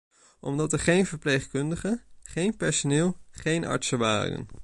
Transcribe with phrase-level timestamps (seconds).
[0.39, 4.45] Omdat er geen verpleegkundigen, geen personeel, geen artsen waren.